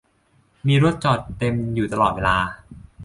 [0.67, 2.37] มีรถจอดเต็มอยู่ตลอดเวลา